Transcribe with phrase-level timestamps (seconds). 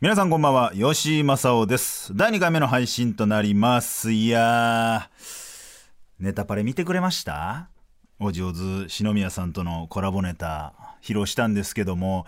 [0.00, 2.14] 皆さんこんばんは吉井正夫です。
[2.14, 4.12] 第2回目の配信となります。
[4.12, 7.70] いやーネタパレ見てくれました？
[8.20, 12.26] お上手篠宮さんとのコラボネタ披露したんですけども。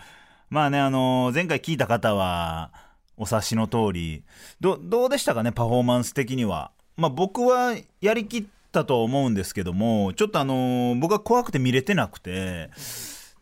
[0.49, 2.71] まあねあの前回聞いた方は
[3.17, 4.23] お察しの通り
[4.59, 12.69] どどうでしたかねパフォーマンス的にはまあ僕はやりきったと思うんですけどもちょっとあの僕は怖くて見れてなくて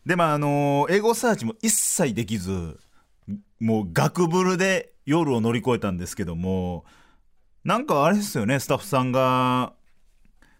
[0.06, 2.78] でまああの英語サーチも一切できず
[3.60, 6.86] もうガクブルで夜を乗り越えたんですけども
[7.64, 9.74] なんかあれですよねスタッフさんが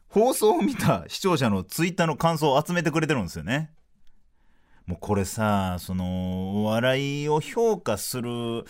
[0.08, 3.72] 放送を見た視聴者のツイッターの感想を集めてくれてるんですよね。
[4.86, 8.64] もうこれさそのお笑いを評価する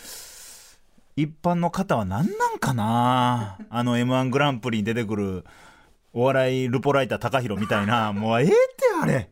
[1.15, 3.57] 一般の方は何なんかな？
[3.69, 5.45] あの m 1グランプリに出てくる
[6.11, 8.13] お笑いルポライター高弘みたいな。
[8.13, 8.53] もうええって
[9.01, 9.31] あれ。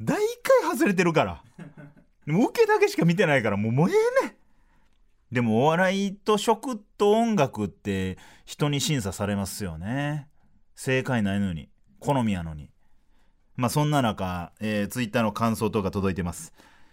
[0.00, 1.42] 大回外れてるから。
[2.26, 3.56] もう受けだけしか見てないから。
[3.56, 4.36] もうもうええねん。
[5.32, 10.28] でもお笑いと食と音楽って人に審査されますよね。
[10.74, 11.68] 正解ないのに。
[11.98, 12.70] 好みやのに。
[13.56, 16.52] まあそんな中、えー、ツイッターの感想とか届いてます。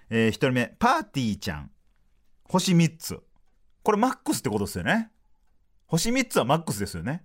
[0.10, 1.72] えー、1人目パーティーちゃん。
[2.46, 3.22] 星3つ。
[3.84, 5.12] これマックスってことですよね。
[5.88, 7.24] 星3つはマックスですよね。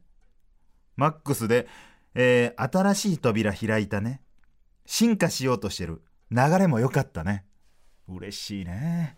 [0.97, 1.69] マックスで、
[2.15, 4.21] えー新しい扉開いたね。
[4.85, 6.03] 進化しようとしてる。
[6.31, 7.45] 流れも良かったね。
[8.09, 9.17] 嬉しいね。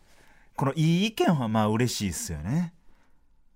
[0.57, 2.75] このいい意見はまあ嬉しいっすよね。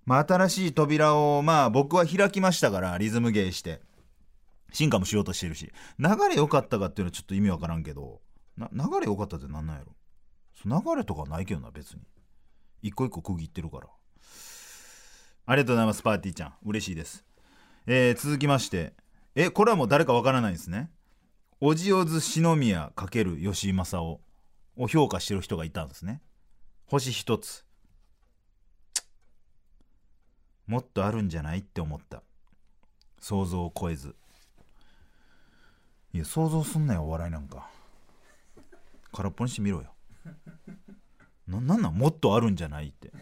[0.07, 3.83] まあ新しい扉をまあ僕は開きましたからリズム芸して。
[4.73, 5.71] 進化もしようとしてるし。
[5.99, 8.23] 流れ良かったかっていうのはちょっと意味わからんけど。
[8.57, 8.67] 流
[9.01, 9.95] れ良かったってなんなんやろ。
[10.65, 12.01] 流れとかないけどな別に。
[12.85, 13.87] 一個一個区切ってるから。
[15.47, 16.55] ありがとうございますパーティーちゃん。
[16.67, 17.25] 嬉しいです。
[17.87, 18.93] えー続きまして。
[19.35, 20.91] えこれはもう誰かわからないですね。
[21.63, 24.21] おじおず篠宮×吉井正夫
[24.77, 26.21] を評価してる人がいたんですね。
[26.85, 27.65] 星一つ。
[30.67, 32.23] もっとあるんじゃないって思った。
[33.19, 34.15] 想像を超えず。
[36.13, 37.71] いや想像すんなよお笑いなんか。
[39.11, 39.95] 空っぽにしてみろよ。
[41.47, 41.95] ななんなん？
[41.95, 43.13] もっとあるんじゃないって。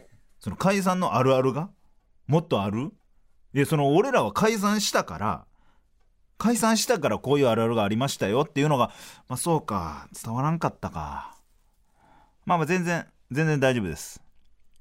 [0.41, 1.71] その解散のあるあるが？
[2.27, 2.93] もっとある？
[3.55, 5.45] いやその俺らは解散したから
[6.39, 8.91] 解散したからこういうあるあるがありましたよっていうのが
[9.29, 10.09] まあそうか。
[10.25, 11.37] 伝わらんかったか。
[12.47, 14.23] まあまあ全然全然大丈夫です。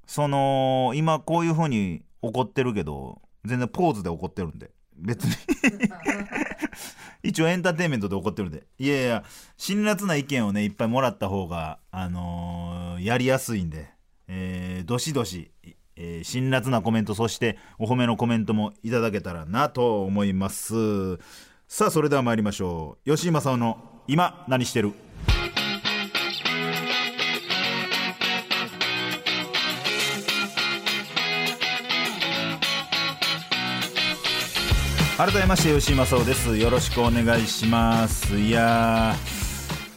[0.06, 4.70] その今こういう風に怒ってるけど全然ポーズで怒ってるんで。
[4.96, 5.32] 別に。
[7.22, 8.64] 一応エンターテインメントで怒ってるんで。
[8.78, 9.24] いやいや
[9.56, 13.90] 辛辣な意見をねいっぱいもらった方があのーやりやすいんで。
[14.28, 15.50] えーどしどし、
[15.96, 21.16] えー辛辣なコメントそしてお褒めのコメントもいただけたらなと思います。
[21.68, 23.10] さあそれでは参りましょう。
[23.16, 24.92] 吉井正夫の今何してる？
[35.24, 36.56] 改めまして吉井正夫です。
[36.56, 38.36] よろしくお願いします。
[38.36, 39.14] いや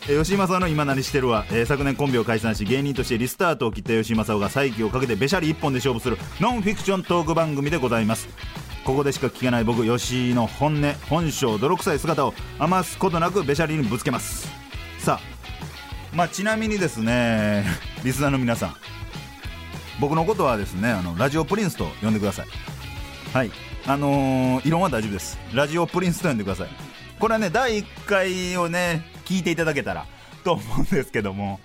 [0.02, 8.28] ー吉井正夫の今何してるは、えー昨年コンビを解散し芸人としてリスタートを切った吉井正夫が再起をかけてべしゃり一本で勝負するノンフィクショントーク番組でございます。
[8.85, 14.47] ここでしか聞けない僕吉井の本音本性泥臭い姿を余すことなくべしゃりにぶつけます。
[15.00, 17.66] さあまあちなみにですね
[18.03, 18.75] リスナーの皆さん
[20.00, 22.75] 僕のことはですねあのラジオプリンスと呼んでください。
[23.35, 23.51] はい。
[23.85, 25.38] あのー異論は大丈夫です。
[25.53, 26.69] ラジオプリンスと呼んでください。
[27.19, 30.06] これはね第1回をね聞いていただけたら
[30.46, 31.59] と思うんですけども。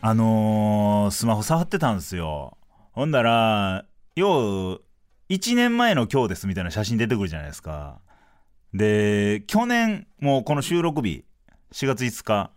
[0.00, 2.58] あのースマホ触ってたんですよ。
[2.90, 3.84] ほんだら
[4.16, 4.82] よう
[5.28, 8.00] 1年前の今日ですみたいな写真出てくるじゃないですか。
[8.74, 11.24] で去年もうこの収録日
[11.72, 12.50] 4月5日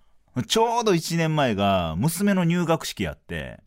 [0.48, 3.60] ちょうど1年前が娘の入学式やって。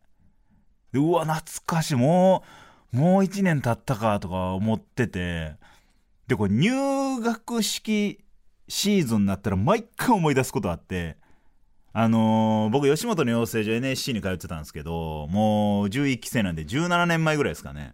[0.91, 1.95] うわ懐かしい。
[1.95, 5.55] もうもう1年経ったかとか思ってて
[6.27, 8.19] でこれ入学式
[8.67, 11.17] シーズンになったら毎回思い出すことあって
[11.93, 17.93] あのー僕吉本の養成所 NSC に通ってたんですけどもう11期生なんで17年前ぐらいですかね。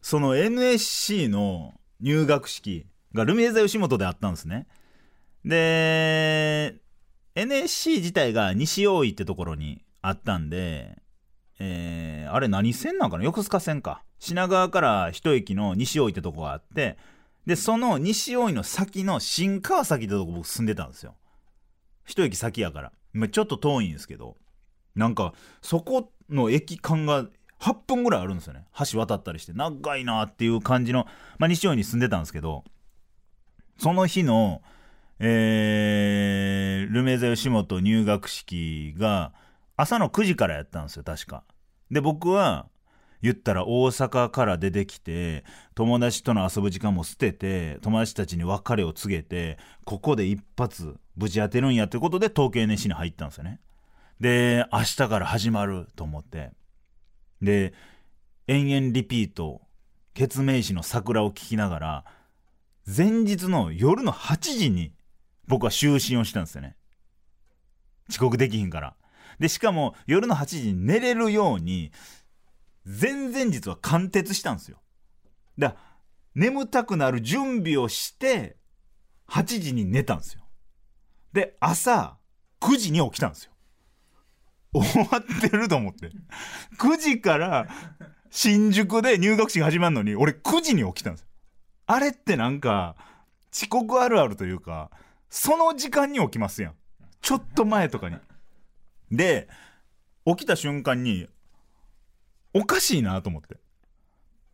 [0.00, 4.66] その NSC の入学式がルミネ座吉本であったんですね。
[5.44, 6.74] で
[7.36, 10.98] NSC 自体が西大井ってところにあったんで
[11.60, 13.24] えーあれ何線なんかな？
[13.24, 14.02] 横須賀線か。
[14.22, 16.96] 品川から一駅の西大井ってとこがあって
[17.44, 21.16] でその西大井の先の新川崎ってとこ僕住んでたんですよ。
[22.04, 22.92] 一駅先やから。
[23.12, 24.36] まちょっと遠いんですけど。
[24.94, 27.26] なんかそこの駅間が
[27.58, 28.64] 8分ぐらいあるんですよね。
[28.92, 29.52] 橋渡ったりして。
[29.54, 31.06] 長いなっていう感じの、
[31.38, 32.62] まあ、西尾に住んでたんですけど。
[33.76, 34.62] その日の、
[35.18, 39.32] えー、ルメザ吉本入学式が
[39.76, 41.42] 朝の9時からやったんですよ確か。
[41.90, 42.68] で僕は
[43.22, 53.60] 言ったら大阪から出てきて友達との遊ぶ時間も捨てて友達たちに別れを告げてここで一発ぶち当てるんやってことで東京 NSC に入ったんですよね。
[54.20, 56.50] で明日から始まると思って。
[57.40, 57.74] で
[58.48, 59.62] 延々リピート
[60.14, 62.04] 決命詞の桜を聴きながら
[62.86, 64.92] 前日の夜の8時に
[65.46, 66.76] 僕は就寝をしたんですよね。
[68.10, 68.96] 遅刻できひんから。
[69.38, 71.92] でしかも夜の8時に寝れるように
[72.84, 74.80] 前々日は貫徹したんですよ。
[75.58, 75.76] だ
[76.34, 78.56] 眠たくなる準備をして
[79.28, 80.42] 8時に寝たんですよ。
[81.32, 82.16] で朝
[82.60, 83.52] 9時に起きたんですよ。
[84.74, 86.10] 終わってると思って。
[86.78, 87.68] 9時から
[88.30, 91.28] 新宿で入学式始まるのに俺9時に起きたんですよ。
[91.86, 92.96] あれってなんか
[93.52, 94.90] 遅刻あるあるというか
[95.28, 96.74] その時間に起きますやん。
[97.20, 98.16] ちょっと前とかに。
[99.10, 99.48] で
[100.24, 101.28] 起きた瞬間に
[102.54, 103.56] おかしいなと思って。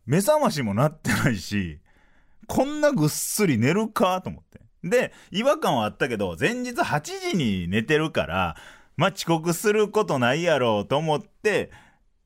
[0.05, 1.79] 目覚ましもなってないし
[2.47, 4.59] こんなぐっすり寝るかと思って。
[4.83, 8.55] で違和感はあったけど前日8時に寝てるから
[8.95, 11.71] まあ遅刻することないやろうと思って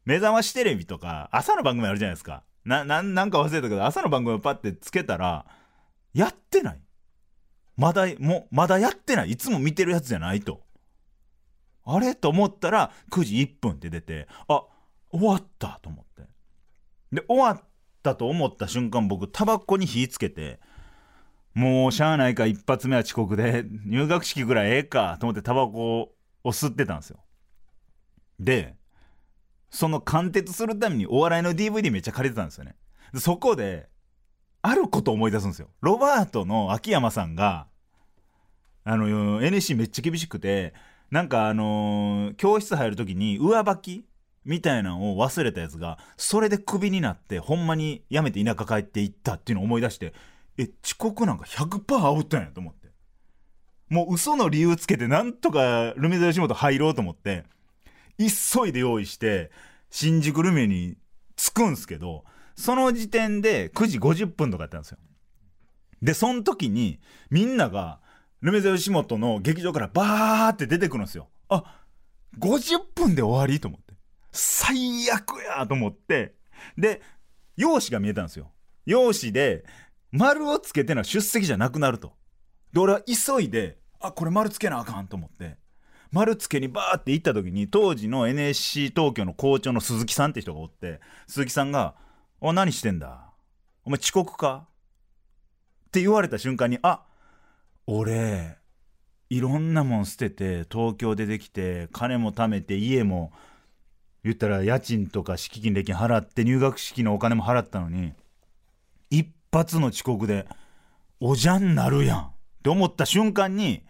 [0.06, 2.44] 目覚ましテレビとか朝の番組あるじゃないですか。
[2.66, 5.46] なななんか忘れたけど朝の番組をパッてつけたら
[6.14, 6.80] やってない。
[7.76, 9.31] まだもまだやってない。
[9.31, 10.62] いつも見てるやつじゃないと。
[11.86, 12.16] あれ？
[12.16, 14.64] と思ったら9時1分って出てあ
[15.13, 16.24] 終わったと思って。
[17.12, 17.63] で終わっ
[18.01, 20.60] たと思った瞬間僕タバコに火つけて
[21.54, 26.13] もうしゃあないか一発目は遅刻で入学式ぐらいええかと思ってタバコ
[26.44, 27.19] を吸ってたんですよ。
[28.39, 28.75] で
[29.69, 32.75] その貫徹するためにお笑いの DVD めっちゃ借りてたんですよね。
[33.13, 33.89] でそこで
[34.63, 35.69] あること思い出すんですよ。
[35.81, 37.68] ロバートの秋山さんが
[38.83, 40.74] あの NSC めっちゃ厳しくて
[41.12, 44.06] なんかあのー教室入る時に上履き
[44.45, 50.13] みたいなのを忘れたやつがそれでクビになってほんまに辞めて田舎帰っていったっていうのを思い出して
[50.57, 52.84] え遅刻なんか100%アウトやと思って。
[53.90, 57.44] もう嘘の理由つけてなんとかルミネ吉本入ろうと思って
[58.18, 59.51] 急いで用意して
[59.92, 60.98] 新宿ルミに
[61.36, 62.24] 着くんすけど
[62.56, 64.98] その時点で9時50分とかやったんですよ。
[66.01, 67.00] でその時に
[67.30, 68.00] みんなが
[68.42, 71.30] ルメゼ吉本の劇場からバーって出てくるんですよ。
[71.50, 71.86] あ
[72.40, 73.93] 50分で終わりと思って。
[74.33, 76.35] 最悪やと思って
[76.77, 77.01] で
[77.56, 78.51] 用紙が見えたんですよ。
[78.85, 79.63] 用紙で
[80.12, 82.13] 丸をつけてのは出席じゃなくなると。
[82.74, 85.57] で俺は急いであこれ丸つけなあかんと思って
[86.12, 91.95] 丸つけにバーって行った時に当時の NSC 東京の校長の鈴木さんって人がおって鈴木さんが
[92.41, 93.31] 「お何してんだ？
[93.85, 94.68] お前遅刻か?」
[95.88, 97.03] って言われた瞬間にあ
[97.85, 98.57] 俺
[99.30, 103.31] いろんなもん捨てて東京出てきて金も貯めて家も
[104.24, 108.14] 言ったら家賃とか敷金礼金払って入学式のお金も払ったのに
[109.10, 110.48] 一発の遅刻で
[111.20, 112.20] おじゃんなるやん。
[112.20, 112.31] っ
[112.64, 113.84] て思った瞬間に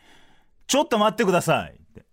[0.68, 1.74] ちょっと待ってください。
[1.74, 2.06] って。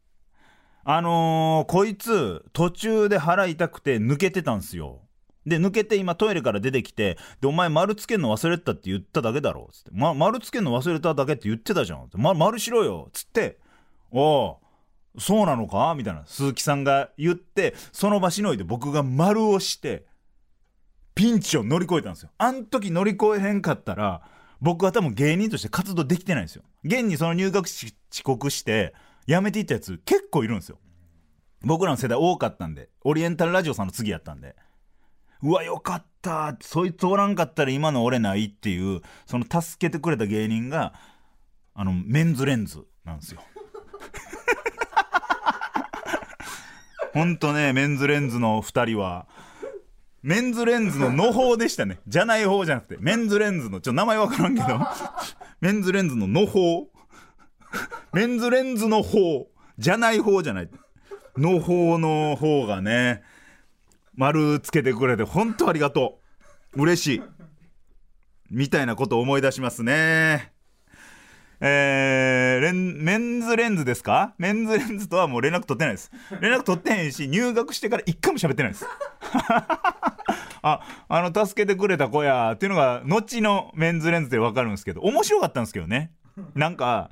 [0.85, 5.01] あのーこいつ途中で腹痛くて抜けてたんすよ。
[5.47, 9.71] で抜けて今トイレから出てきてでお前丸つけんの忘れたって言っただけだろ。
[9.73, 13.09] つって、ま、丸つけんの忘れただけって言ってたじゃん、ま、丸しろよ。
[13.13, 13.59] つって。
[14.11, 14.57] おう。
[15.19, 15.95] そうなのか？
[15.97, 16.25] みたいな。
[16.27, 20.07] 鈴木さんが言ってその場しのいで僕が丸をして
[21.15, 22.31] ピンチを乗り越えたんですよ。
[22.39, 24.23] あん時乗り越えへんかったら
[24.61, 26.63] 僕は多分芸人として活動できてないんですよ。
[26.85, 28.95] 現にその入学式遅刻して
[29.27, 30.79] 辞めていったやつ結構いるんですよ。
[31.63, 34.55] 僕らの世代多かったんでオリエンタルラジオさんの次やったんで。
[35.43, 36.57] うわよかった。
[36.61, 40.95] そいつおらんかったら今の俺ないっていうその助けてくれた芸人が
[41.75, 43.41] あのメンズレンズなんですよ。
[47.13, 49.27] ほんとねメンズレンズの2人は
[50.23, 51.99] メンズレンズのの方でしたね。
[52.07, 54.79] じゃない方じゃなくてメンズレンズのちょっと名前わからんけど
[55.61, 56.89] メンズレンズのの方。
[58.13, 59.49] メンズレンズの方。
[59.79, 60.71] じゃない方じゃない。
[61.39, 63.23] の方の方がね
[64.15, 66.21] 丸つけてくれて本当ありがと
[66.77, 66.83] う。
[66.83, 67.23] 嬉しい。
[68.51, 70.53] みたいなことを思い出しますね。
[71.63, 74.35] えーレンメンズレンズですか？
[74.39, 76.11] メンズレンズとはもう連絡取ってないです。
[76.41, 78.87] 連絡取ってへんし入学してから一回も喋ってないです。
[80.63, 86.13] ああの助けてくれた子やっていうのが後のメンズレンズで分かるんですけど面白かったんですけどね。
[86.55, 87.11] なんか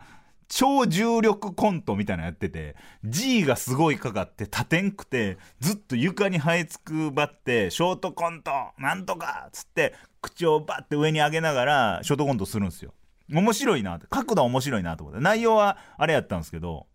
[0.49, 2.75] 超重力コントみたいなのやってて
[3.05, 12.95] G がすごいかかって立てんくてずっと床に這いつくばってショートコントなんとかっつって口をバッて上に上げながらショートコントするんですよ。
[13.29, 15.21] 面白いなって角度は面白いなと思って。
[15.21, 16.87] 内容はあれやったんですけど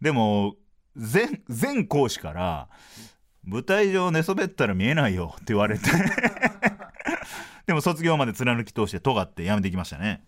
[0.00, 0.56] でも
[0.96, 2.68] 全全講師から
[3.44, 5.90] 「舞台上寝そべったら見えないよ」って言われて。
[7.66, 10.24] でも卒業まで貫き通して尖ってやめてきましたね。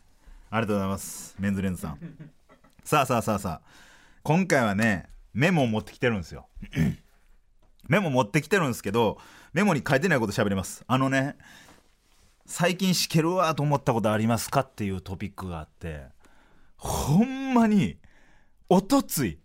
[0.50, 1.98] ありがとうございますメンズレンズさん。
[2.84, 3.68] さあさあさあさあ。
[4.22, 6.48] 今回はねメモを持ってきてるんですよ。
[7.88, 9.18] メモ持ってきてるんですけど
[9.52, 10.84] メモに書いてないこと喋ります。
[10.86, 11.36] あのね
[12.46, 16.04] 最近しけるわと思ったことありますかっていうトピックがあって
[16.76, 17.98] ほんまに
[18.68, 19.38] おとつい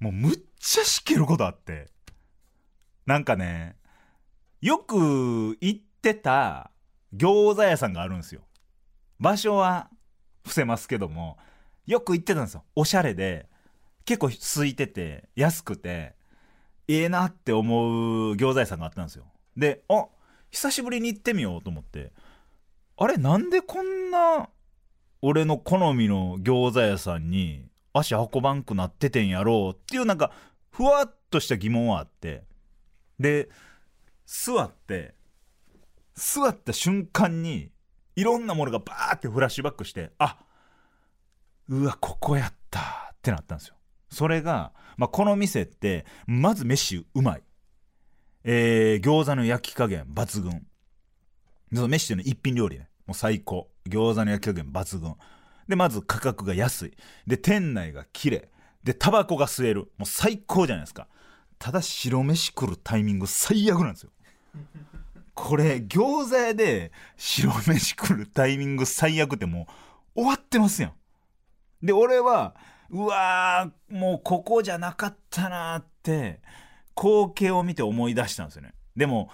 [0.00, 1.88] もうむっちゃしけることあって。
[3.06, 3.76] なんかね
[4.60, 6.72] よく行ってた
[7.14, 8.42] 餃子屋さんがあるんですよ。
[9.20, 9.88] 場所は
[10.42, 11.38] 伏せますけども
[11.86, 12.64] よく行ってたんですよ。
[12.74, 13.48] おしゃれで
[14.04, 16.16] 結構空いてて安くて
[16.88, 19.24] ええなって思う餃子屋さんがあったんですよ。
[19.56, 20.06] であ
[20.56, 22.12] 久しぶりに行ってみようと思って。
[22.96, 24.48] あれなんでこんな
[25.20, 30.32] 俺の好みの餃子屋さんに足運ばんくなっててんやろうっていうなんか
[30.70, 32.44] ふわっとした疑問はあって。
[33.20, 33.50] で
[34.24, 35.14] 座って
[36.14, 37.70] 座った瞬間に
[38.14, 40.38] いろんなものがバーってフラッシュバックしてあ
[41.68, 43.74] うわここやったってなったんですよ。
[44.10, 47.42] それが、まあ、この店ってまず飯うまい。
[48.48, 50.64] えー、餃子の焼き加減抜群。
[51.74, 52.88] その飯っていうの一品料理ね。
[53.04, 53.68] もう最高。
[53.88, 55.16] 餃子の焼き加減抜群。
[55.66, 56.96] でまず価格が安い。
[57.26, 58.48] で店内が綺麗。
[58.84, 59.90] でタバコが吸える。
[59.98, 61.08] もう最高じゃないですか。
[61.58, 64.10] ただ白飯来るタイミング最悪なんですよ。
[65.34, 69.66] これ餃子屋で白飯来るタイミング最悪っても
[70.14, 70.92] う終わってますやん。
[71.82, 72.54] で俺は
[72.90, 76.40] うわーもうここじゃなかったなって
[76.96, 78.74] 光景を見て思い出したんですよね。
[78.96, 79.30] でも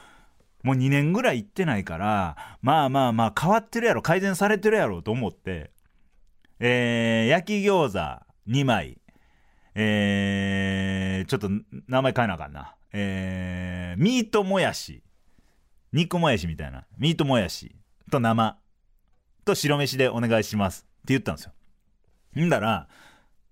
[0.63, 4.03] もう2年ぐらい行ってないからまあまあまあ変わってるやろ。
[4.03, 5.71] 改善されてるやろと思って。
[6.61, 8.99] えー、焼き餃子2枚。
[9.75, 11.49] えー、ちょっと
[11.89, 12.75] 名前変えなあかんな。
[12.93, 15.03] えー、ミートもやし。
[15.93, 16.85] 肉もやしみたいな。
[16.99, 17.75] ミートもやし
[18.11, 18.59] と生。
[19.45, 20.83] と白飯でお願いします。
[20.83, 21.53] って言ったんですよ。
[22.45, 22.89] んだら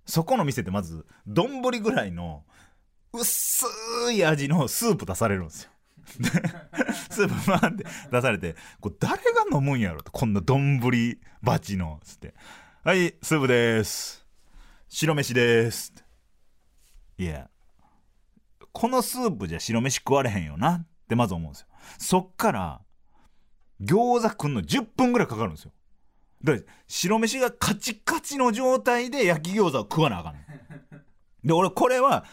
[0.06, 2.44] そこの店ってまず丼ぐらいの
[3.12, 3.66] 薄
[4.12, 5.70] い味のスープ出されるんですよ。
[7.10, 10.80] スープバーンって出されてこれ誰が飲むんやろとこんな丼
[11.42, 12.34] バチのつって
[12.82, 14.26] 「はいスープです。
[14.88, 15.92] 白飯です」
[17.18, 17.48] いや
[18.72, 21.66] このスープじゃ白飯食われへんよなってまず思うんですよ。
[21.98, 22.80] そっから
[23.80, 25.72] 餃子食んの10分ぐらいかかるんですよ。
[26.42, 30.46] だから白飯がカチカチの状態で焼き餃子を食わなあかんね
[31.44, 32.24] んで俺これは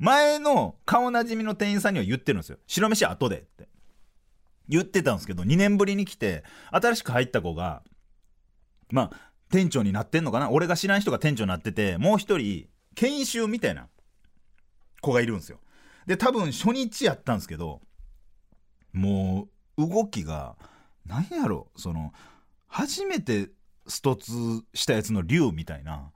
[0.00, 2.58] 前の顔なじみの店員さんには言ってるんですよ。
[2.66, 3.68] 白飯後でって。
[4.68, 7.82] 言ってたんですけど2年ぶりに来て新しく入った子が
[8.90, 10.50] まあ店長になってんのかな？
[10.50, 13.88] 俺が知らん人が店長になっててもう一人研修みたいな
[15.00, 15.58] 子がいるんですよ。
[16.06, 17.80] で多分初日やったんですけど
[18.92, 20.56] もう動きが
[21.04, 21.68] 何やろ？
[21.76, 22.12] その
[22.68, 23.50] 初めて
[23.88, 24.32] ストツ
[24.72, 26.12] したやつの竜みたいな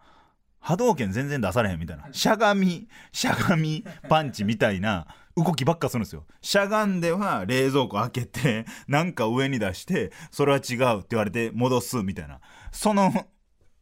[0.64, 2.08] 波動拳全然出されへんみたいな。
[2.10, 5.06] しゃがみしゃがみパンチみたいな
[5.36, 6.24] 動きばっかするんですよ。
[6.40, 12.40] しゃがんでは冷蔵庫開けてなんか上に出してそれは違うって言われて戻すみたいな。
[12.72, 13.12] その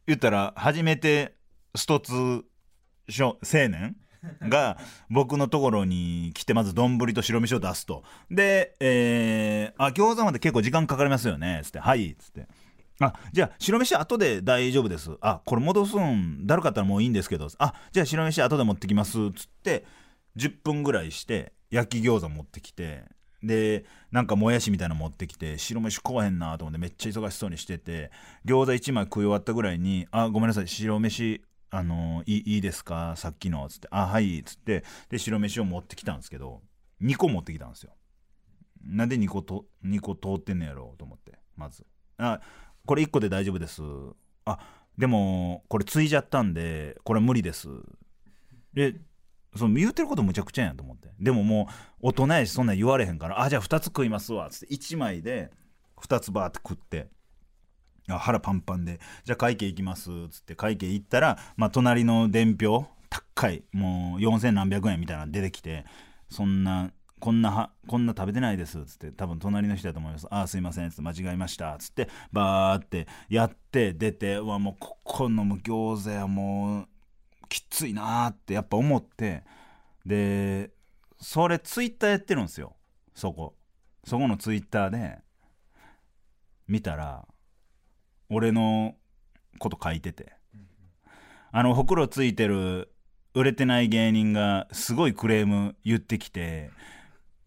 [0.05, 1.35] 言ったら初めて
[1.73, 2.13] ストツ
[3.09, 3.95] 青年
[4.41, 4.77] が
[5.09, 8.03] 僕のところに来てまず丼と白飯を出すと。
[8.29, 11.79] で、えー、あ餃子まで結構時間かかりますよねつって。
[11.79, 12.49] はいつって。
[13.03, 15.11] あじゃあ白飯後で大丈夫です。
[15.21, 17.47] あこれ戻すんだるかったらもういいんですけど。
[17.57, 19.31] あじゃあ白飯後で持ってきます。
[19.31, 19.85] つって
[20.37, 23.03] 10分ぐらいして焼き餃子持ってきて
[23.43, 28.09] でなんかもやしみたいなの持ってきて白飯食わへんなと思ってめっちゃ忙しそうにしてて
[28.45, 31.41] 餃子1枚食い終わったぐらいに「あごめんなさい白飯
[31.71, 33.15] あのいいいですか？
[33.17, 36.61] さっきの」つって「あはい」っつってで白飯を持ってきたんですけど
[37.01, 37.91] 2個持ってきたんですよ。
[38.85, 41.85] なんで2個と2個通ってんのやろうと思ってまず。
[42.17, 42.39] あ
[42.85, 43.81] これ1個で大丈夫です。
[44.45, 44.59] あ
[44.97, 47.67] でもこれついじゃったんでこれ無理です。
[48.73, 48.95] で
[49.55, 51.09] その言うてることむちゃくちゃやんと思って。
[51.19, 51.67] でもも
[52.01, 55.51] う大人やしそんなん言われへんからあじゃあ2つ食いますわっつって1枚で
[56.01, 57.07] 2つバーって食って
[58.09, 65.85] あ腹パンパンでじゃあ会計行きますっつって会計行ったら、まあ、隣の伝票高いもう4000何百円みたいなの出てきて
[66.29, 66.91] そんな
[67.23, 76.87] こんなはこんな食べてないです」っつって多分隣の人だと思います「ああすいません」っつって間違えましたっつってバーってやって出てうわもうここのもう餃子やもう
[77.47, 79.45] きついなーってやっぱ思って
[80.05, 80.71] で
[81.17, 82.75] それツイッターやってるんですよ。
[83.15, 83.55] そこ。
[84.03, 85.19] そこのツイッターで
[86.67, 87.25] 見たら
[88.27, 88.97] 俺の
[89.59, 90.33] こと書いてて。
[91.53, 92.91] あのほくろついてる
[93.33, 96.71] 売れてない芸人がすごいクレーム言ってきて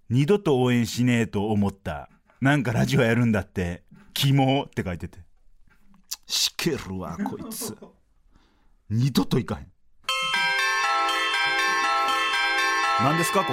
[0.08, 2.08] 二度と応援しねえと思った。
[2.40, 3.82] なんかラジオやるんだって。
[4.14, 5.18] キモって書いてて。
[6.26, 7.76] しけるわこいつ。
[8.88, 9.66] 二度といかへん。
[13.02, 13.52] 何ですかこ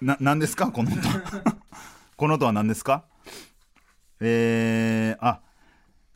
[0.00, 0.06] れ？
[0.06, 1.00] な何ですかこの音？
[2.16, 3.04] この音は何ですか？
[4.20, 5.40] えー、あ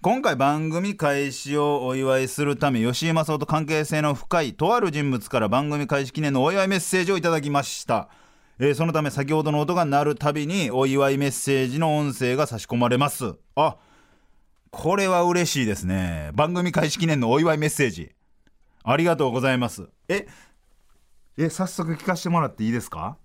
[0.00, 8.08] 今回番組開始をお祝いするため吉井正夫と関係性の深いとある人物から番組開始記念のお祝いメッセージをいただきました、
[8.62, 13.36] えーそのため先ほどの音が鳴るたびにお祝いメッセージの音声が差し込まれます。
[13.56, 13.78] あ
[14.70, 16.30] これは嬉しいですね。
[16.34, 18.12] 番組開始記念のお祝いメッセージ。
[18.84, 19.88] ありがとうございます。
[20.08, 20.26] え
[21.38, 23.16] え早速聞かせてもらっていいですか？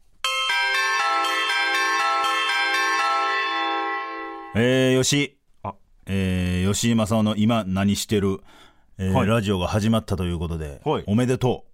[4.56, 5.76] えー、吉井あ
[6.06, 8.40] えー、吉井正夫の今何してる、
[8.98, 9.28] えーはい。
[9.28, 11.04] ラジオが始まったということで、はい。
[11.08, 11.66] おめでと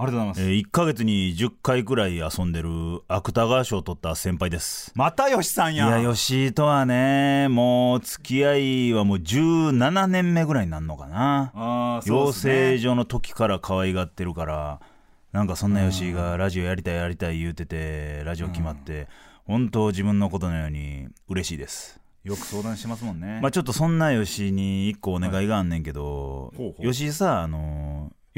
[0.00, 0.42] ありがとうございます。
[0.42, 2.68] う、え1ヶ月に10回くらい遊んでる
[3.08, 5.98] 芥川賞を取った先輩ですまた吉さんいや。
[5.98, 8.56] や吉井とはねもう付き合
[8.90, 14.80] いはもう17年目ぐらいになるのかなあーそう養ですね成所の時から可愛がってるから
[15.32, 19.08] なんかそんな吉井がラジオやりたいやりたい言うててラジオ決まって
[19.46, 23.38] 本当自分のことのように嬉しいですよく相談してますもんね。
[23.40, 27.87] まあちょっとそんな吉井に一個お願いがあんねんけど、ほうほう吉井さあの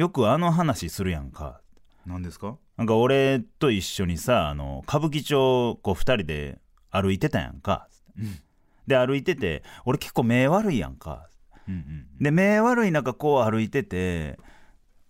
[0.01, 1.61] よくあの話するやんか。
[2.07, 2.57] 何ですか？
[2.79, 6.59] なんか俺と一緒にさあの歌舞伎町こう2人で
[6.91, 7.87] 歩いてたやんか、
[8.87, 11.29] で歩いてて俺結構目悪いやんか。
[11.69, 12.07] うんうん。
[12.19, 14.39] で目悪い中こう歩いてて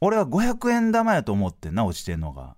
[0.01, 2.57] 俺は500円玉やと思ってんな落ちてんのが。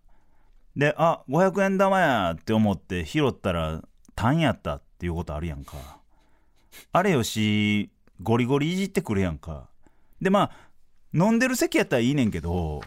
[0.75, 3.83] であ500円玉やって思って拾ったら
[4.15, 5.75] 単やったっていうことあるやんか。
[6.93, 7.91] あれよし
[8.23, 9.68] ゴリゴリいじってくるやんか。
[10.23, 10.72] でまあ
[11.14, 12.81] 飲んでる席やったらいいねんけど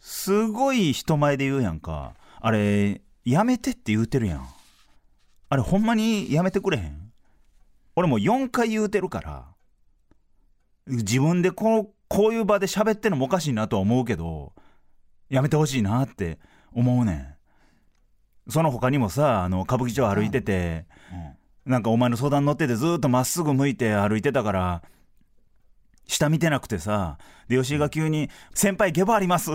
[0.00, 2.14] すごい人前で言うやんか。
[2.40, 4.46] あれやめてって言うてるやん。
[5.48, 7.12] あれほんまにやめてくれへん？
[7.96, 9.46] 俺もう4回言うてるから
[10.86, 14.52] 自分でこうこういう場で喋ってんのもおかしいなとは思うけど
[15.28, 16.38] やめてほしいなって
[16.72, 17.36] 思うね
[18.46, 18.50] ん。
[18.50, 20.86] その他にもさあの歌舞伎町歩いてて、
[21.64, 24.82] なんかお前の相談乗っててずーっとまっすぐ向いて歩いてたから
[26.06, 29.54] 下見てなくてさで吉井が急に「先輩ゲボあります」っ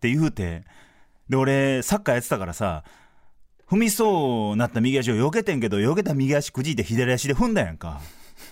[0.00, 0.64] て言うて
[1.28, 2.84] で俺サッカーやってたからさ
[3.68, 8.00] 踏みそうなった右足を避けてんけど避けた右足くじいて左足で踏んだやんか。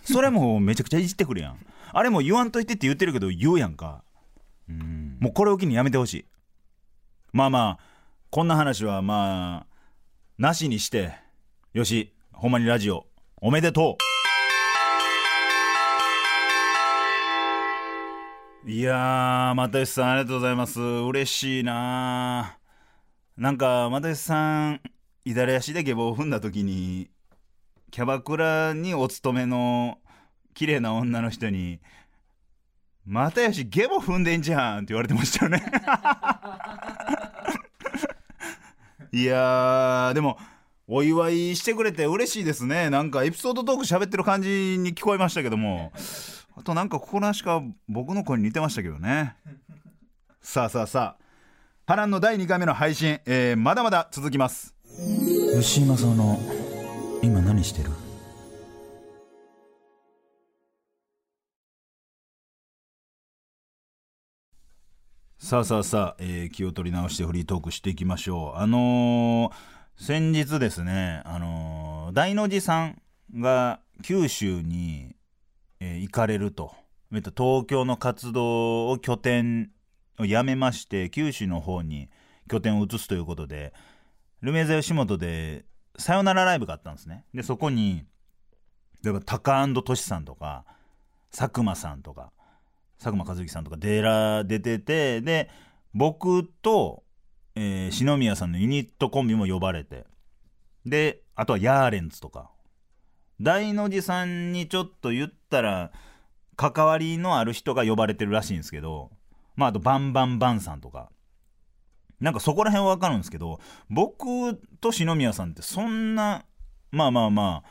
[0.04, 1.66] それもめちゃくちゃいじってくるやん。
[1.92, 4.02] あれも言わんといてって言ってるけど言うやんか。
[4.68, 5.16] うん。
[5.20, 6.26] もうこれを機にやめてほしい。
[7.32, 7.84] まあまあ
[8.30, 9.74] こんな話はまあ
[10.36, 11.14] なしにして
[11.72, 13.06] よしほんまにラジオ
[13.40, 14.13] おめでとう。
[18.66, 20.80] いやー又吉さんありがとうございます。
[20.80, 22.56] 嬉しいな
[23.36, 24.80] なんか又吉さん
[25.22, 27.10] 左足で下棒を踏んだ時に
[27.90, 29.98] キャバクラにお勤めの
[30.54, 31.80] 綺麗な女の人に
[33.06, 35.62] 「又吉ゲボ踏んでんじゃん」って言われてましたよね。
[39.12, 40.38] いやーでも
[40.88, 42.88] お祝いしてくれて嬉しいですね。
[42.88, 45.92] なんかエピソードトーク喋ってる感じに聞こえましたけども
[46.56, 49.36] あとなんかここらしか僕の声に似てましたけどね。
[50.40, 51.24] さあさあさあ。
[51.86, 54.74] 波乱の第2回目の配信、えーまだまだ続きます。
[55.54, 56.38] 吉井正夫の
[57.22, 57.90] 今何してる？
[65.38, 68.58] さあさあさあ、えー気を取り直してフリートークしていきましょう。
[68.58, 69.52] あのー
[69.96, 73.02] 先日ですねあのー大の字さん
[73.38, 75.13] が九州に、
[75.84, 76.74] えー行かれると。
[77.12, 79.70] えっと東京の活動を拠点
[80.18, 82.08] をやめまして九州の方に
[82.48, 83.72] 拠点を移すということで
[84.40, 85.64] ルメザ吉本で
[85.96, 87.24] さよならライブがあったんですね。
[87.34, 88.04] でそこに
[89.02, 90.64] 例えばタカトシさんとか
[91.30, 92.32] 佐久間さんとか
[92.98, 95.50] 佐久間一行さんとかデラ出ててで
[95.92, 97.04] 僕と、
[97.54, 100.06] えー篠宮さんのユニットコンビも呼ばれて
[100.86, 102.50] であとはヤーレンズとか
[103.40, 105.92] 大の字さんにちょっと言ったら
[106.56, 109.10] 関わりのある人が呼ばれてるらしいんですけど
[109.56, 111.10] まああとバンバンバンさんとか。
[112.20, 116.44] なんかそこら辺は分かるんですけど僕と篠宮さんってそんな
[116.90, 117.70] まあまあまあ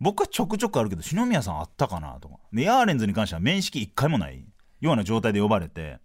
[0.00, 2.36] 僕はちょくちょくあるけど篠宮さんあったかなとか。
[2.52, 4.44] でヤーレンズに関しては面識一回もない
[4.80, 5.98] ような状態で呼ばれて。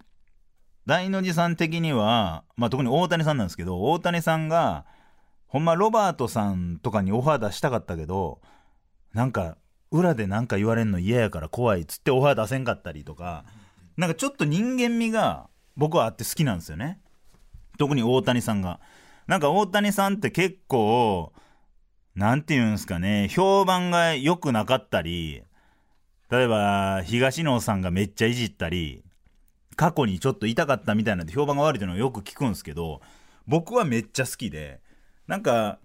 [0.86, 4.86] 大の字さん的には、まあ、特に大谷さんなんですけど大谷さんが
[5.46, 8.40] ほんまロバートさんとかにオファー出したかったけど
[9.18, 9.56] なんか
[9.90, 13.44] 裏で何か言われんの嫌やから怖いっつってオファー出せんかったりとか
[13.96, 17.00] なんかちょっと人間味が僕はあって好きなんですよね。
[17.78, 18.78] 特に大谷さんが。
[19.26, 21.32] なんか大谷さんって結構
[22.14, 25.42] なんて言うんですかね評判が良くなかったり
[26.30, 29.02] 例えば東野さんがめっちゃいじったり
[29.74, 33.00] 過去にちょっと痛かったみたいなんで評判が悪いっていうのをよく聞くんですけど
[33.48, 34.80] 僕はめっちゃ好きで
[35.26, 35.80] なんか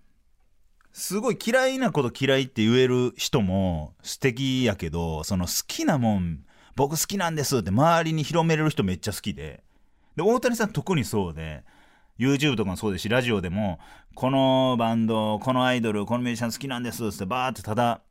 [0.94, 9.64] すごい嫌いなこと嫌いって言える人も素敵やけどその好きなもん僕好きなんですって周りに広めれる人めっちゃ好きで。
[10.16, 11.64] で大谷さん特にそうで
[12.20, 13.80] YouTube とかもそうですしラジオでも
[14.14, 18.02] このバンドこのアイドルこのミュージシャン好きなんですってバーってただ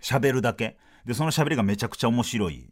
[0.00, 0.78] 喋るだけ。
[1.06, 2.68] でその喋りがめちゃくちゃ面白い。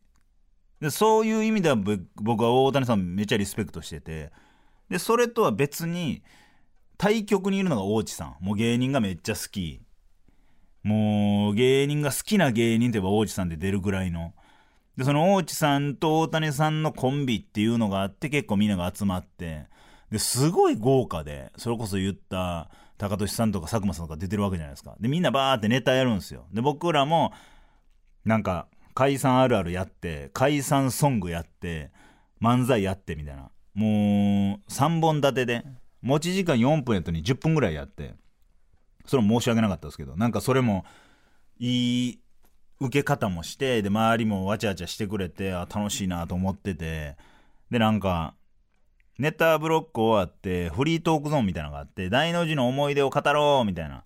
[0.81, 1.77] でそういう意味では
[2.17, 4.33] 僕は大谷さんめっちゃリスペクトしてて。
[4.89, 6.23] でそれとは別に
[7.01, 8.37] 対極にいるのが大地さん。
[8.41, 9.81] もう芸人がめっちゃ好き。
[10.83, 14.35] もう芸人が好きな芸人といえば大地さんで出るぐらいの。
[14.99, 19.65] でその大地さんと大谷さんのコンビっていうのがあって結構みんなが集まって。
[20.11, 24.95] ですごい豪華でそれこそ言った高俊さんとか佐久間さんとか出てるわけじゃないですか。
[25.01, 26.45] でみんなバーってネタやるんですよ。
[26.53, 27.33] で僕らも
[28.27, 31.93] なんか解散あるあるやって解散ソングやって
[32.43, 33.51] 漫才やってみたいな。
[33.73, 35.65] もう3本立てで
[36.03, 38.15] 持ち時間4分やったのに10分ぐらいやって
[39.07, 40.85] それも申し訳なかったですけどなんかそれも
[41.59, 42.21] いい
[42.81, 47.17] 受け方もしてで周りもわちゃわちゃしてくれてあ楽しいなと思ってて
[47.71, 48.35] でなんか
[49.19, 54.05] ネタブロック終わってフリートークゾーンみたいなのがあって大の字の思い出を語ろうみたいな。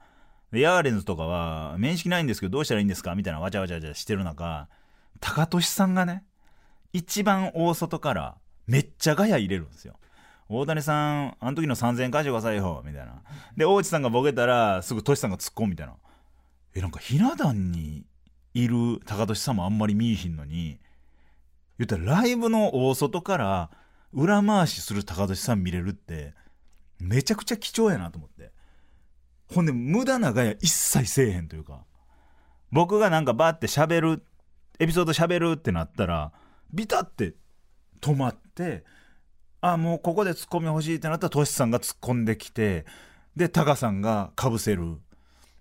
[0.50, 3.14] でヤーレンズとかは面識ないんですけどどうしたらいいんですか？
[3.14, 4.68] みたいなわちゃわちゃわちゃしてる中
[5.20, 6.24] 高俊さんがね
[6.92, 9.94] 一番大外からめっちゃガヤ入れるんですよ。
[10.60, 13.22] 大谷さんあの時の3000円返してくださいよみたいな。
[13.56, 15.94] で大内さんがボケたらすぐトシさんが突っ込むみたいな。
[16.74, 18.04] えなんかひな壇に
[18.52, 20.80] いる高俊さんもあんまり見いひんのに
[21.78, 23.70] 言ったらライブの大外から
[24.12, 26.34] 裏回しする高俊さん見れるって
[26.98, 28.52] めちゃくちゃ貴重やなと思って。
[29.52, 31.84] ほんで無駄なガヤ一切せえへんというか
[32.72, 34.24] 僕がなんかバーって喋る
[34.78, 36.32] エピソード喋るってなったら
[36.72, 37.34] ビタって
[38.00, 38.84] 止まって
[39.66, 42.84] あもうここでツッコミ欲しいってなったらトシさんが突っ込んできて
[43.34, 44.98] でタカさんがかぶせる。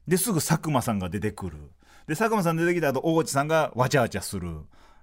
[0.10, 1.58] ですぐ佐久間さんが出てくる。
[2.06, 4.50] で佐久間さん出てきた後大内さんがわちゃわちゃする。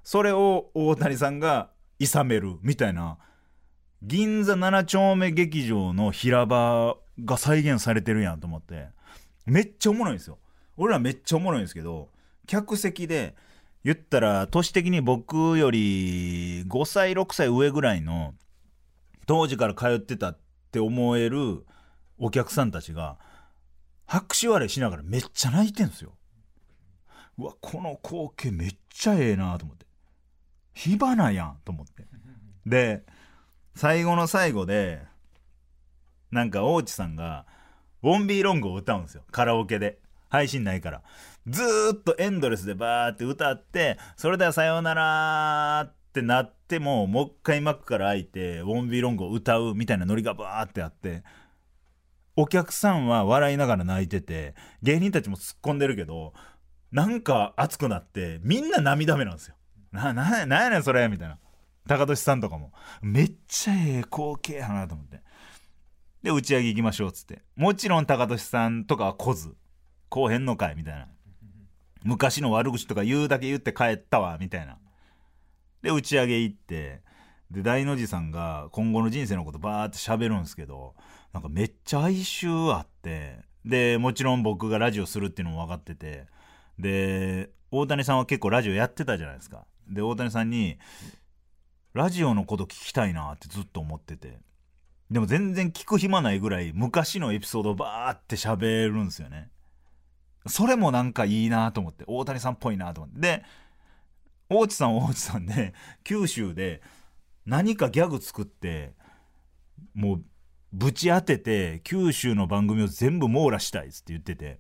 [0.05, 3.17] それを大谷さんがいさめるみたいな。
[4.03, 8.89] 銀座7丁目劇場の平場が再現されてるやんと思って。
[9.47, 10.37] めっちゃおもろいんですよ。
[10.77, 12.09] 俺らめっちゃおもろいんですけど
[12.47, 13.35] 客席で
[13.83, 18.35] 言ったら年的に僕より5歳6歳上ぐらいの
[19.27, 20.39] 当時から通ってたっ
[20.73, 21.65] て思える
[22.19, 23.19] お客さんたちが
[24.07, 26.15] 拍手割れしながらめっちゃ泣いてんすよ。
[27.39, 29.87] うわこの光景めっちゃええなと思って。
[30.75, 32.07] 火花やんと思って。
[32.67, 33.05] で
[33.75, 35.03] 最後の最後で
[36.31, 37.47] なんか大地さんが
[38.03, 39.25] 「ウォンビーロング」を歌うんですよ。
[39.31, 39.99] カラオケで。
[40.31, 41.03] 配信ないから。
[41.47, 51.23] ずっとエンドレスでバーって歌ってそれではさようならってってなってももう一回幕から開いて「ウォンビーロング」を歌うみたいなノリがバーってあって
[52.37, 56.35] お客さんは笑いながら泣いてて芸人たちも突っ込んでるけど
[56.91, 59.55] なんか熱くなってみんな涙目なんですよ。
[59.93, 61.39] なななんやねんそれみたいな。
[61.87, 62.73] 高俊さんとかも。
[63.03, 65.23] めっちゃええ光景やなと思って。
[66.23, 67.43] で打ち上げ行きましょうっつって。
[67.57, 69.55] もちろん高俊さんとかは来ず
[70.09, 71.09] こうへんのかいみたいな。
[72.03, 74.79] 昔の悪口とか言うだけ言って帰ったわみたいな。
[75.83, 77.03] で打ち上げ行って
[77.51, 80.95] で大の字さんが今後の人生のことバーって喋るんですけど
[81.33, 86.27] なんかめっちゃ哀愁あってでもちろん僕がラジオするっていうのも分かってて
[86.79, 89.65] で大谷さんは結構ラジオやってたじゃないですか。
[89.89, 90.79] で大谷さんに
[91.93, 94.39] ラジオのこと聞きたいなってずっと思ってて
[95.11, 99.51] でも全然聞く暇ないぐらい昔のエピソードバーって喋るんですよね。
[100.47, 103.21] それもなんかいいなと思って大谷さんっぽいなと思って。
[103.21, 103.45] で
[104.51, 105.73] 大地さん大地さんで
[106.05, 106.83] 九州で
[107.47, 108.93] 何かギャグ作って
[109.95, 110.25] もう
[110.73, 114.59] ぶち当てて九州の番組を全部網羅したいっつって言ってて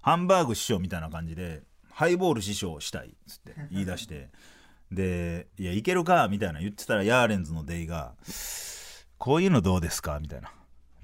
[0.00, 4.30] ハンバーグ師匠みたいな感じでハイボール師匠したいっつって言い出して
[4.90, 8.14] で「いやいけるか」みたいな言ってたらヤーレンズのデイが
[9.18, 10.52] こういうのどうですかみたいな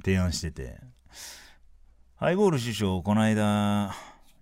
[0.05, 0.81] 提案してて
[2.17, 3.95] ハイボール師匠この間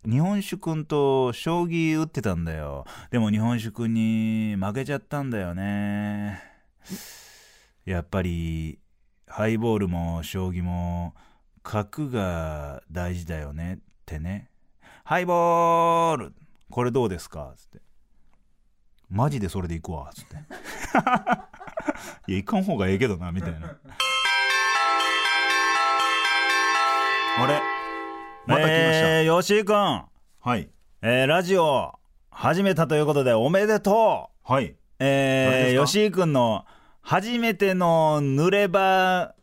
[0.09, 2.87] 日本酒くんと将棋打ってたんだよ。
[3.11, 6.43] でも日本酒くんに負けちゃったんだよね。
[7.85, 8.79] やっぱり
[9.27, 11.15] ハイボールも将棋も
[11.63, 13.75] 角が大事だよね。
[13.75, 14.49] ってね。
[15.05, 16.33] ハイボール!
[16.71, 17.53] これどうですか?
[17.57, 17.81] つって。
[19.11, 20.11] マジでそれでいくわ。
[20.15, 20.37] つって。
[22.27, 23.77] いやいかん方がええけどなみたいな。
[27.39, 27.80] あれ？
[28.51, 30.69] また来ました、えー、吉井くん、はい。
[31.03, 31.95] えー、ラジオ
[32.31, 34.53] 始めたということでおめでとう。
[34.53, 34.75] はい。
[34.99, 36.65] えー、吉井くんの
[37.01, 39.35] 初めての濡れ場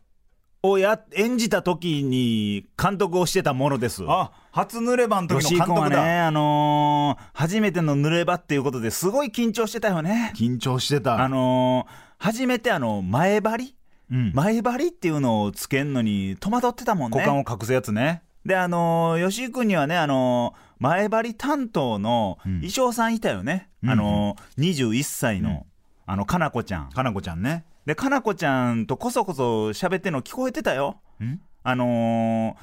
[0.62, 4.04] をや演じた時に監督をしてたものです。
[4.06, 10.34] あ初濡れ番の時の監督だ、ね、あのー初めての濡れ場っていうことですごい緊張してたよね。
[10.36, 11.18] 緊張してた。
[11.24, 13.74] あのー初めてあの前張り？
[14.10, 14.32] うん。
[14.34, 17.18] 前張りっていうのをつけんのに戸惑ってたもんね。
[17.18, 22.52] 股間を隠すやつねであのー吉井君にはねあのー前張り担当のうん。
[22.56, 25.62] 衣装さんいたよね、うんあのー21歳の、うん。
[26.06, 26.90] あのかなこちゃん。
[26.90, 27.64] かなこちゃんね。
[27.84, 31.00] でかなこちゃんとこそこそ喋ってんの聞こえてたよ。
[31.22, 31.40] ん。
[31.62, 32.56] あの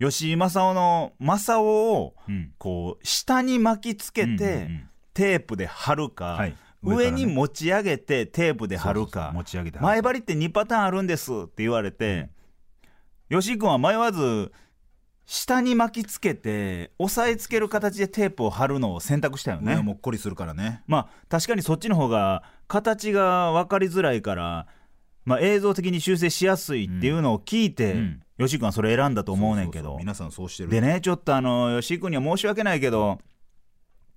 [0.00, 2.52] ー吉井正夫の正夫をうん。
[2.58, 4.68] こう下に巻きつけて、
[5.14, 6.56] テープで貼るか、はい。
[6.82, 9.26] 上に持ち上げてテープで貼るか。
[9.26, 12.28] そう持ち上げて貼る前張りって2パターンあるんですって言われて、
[13.30, 14.52] 吉井君は迷わず
[15.32, 19.76] 下に巻きつけて押さえつける形でテープを貼るのを選択したよね。
[19.76, 20.82] もっこりするからね。
[20.88, 24.66] まあ確かにそっちの方が形が分かりづらいから、
[25.24, 28.22] まあ、映像的に修正しやすいっていうのを聞いて、うん。
[28.40, 29.96] 吉井君はそれ選んだと思うねんけど。
[30.00, 30.68] 皆さんそうしてる。
[30.68, 33.20] でねちょっとあの吉井君には申し訳ないけど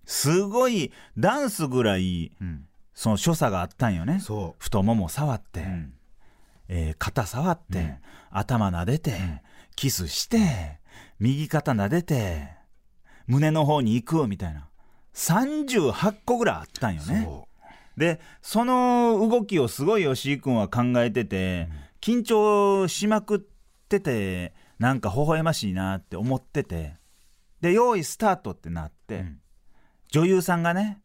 [0.06, 2.66] すごいダンスぐらいうん。
[2.96, 4.20] その所作があったんよね。
[4.20, 5.94] そ太もも触って、う、うん。
[6.70, 7.98] えー肩触って、うん。
[8.32, 9.44] 頭撫でて、
[9.76, 10.82] キスして
[11.24, 12.50] 右肩撫でて
[13.28, 14.68] 胸の方に行くみたいな。
[15.14, 17.24] 38個ぐらいあったんよね。
[17.24, 17.48] そ
[17.96, 21.70] でその動きをすごい吉井君は考えてて、
[22.02, 23.40] 緊張しまくっ
[23.88, 26.96] ててなんか微笑ましいなって思ってて
[27.62, 29.40] で用意スタートってなって、うん。
[30.12, 31.00] 女優さんがね